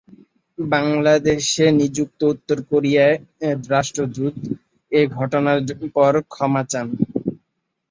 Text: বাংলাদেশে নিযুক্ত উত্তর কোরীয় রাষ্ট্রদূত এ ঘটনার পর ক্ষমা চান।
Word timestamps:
বাংলাদেশে 0.57 1.65
নিযুক্ত 1.79 2.19
উত্তর 2.33 2.57
কোরীয় 2.69 3.05
রাষ্ট্রদূত 3.71 4.35
এ 4.91 5.01
ঘটনার 5.17 5.59
পর 5.95 6.13
ক্ষমা 6.31 6.63
চান। 6.71 6.87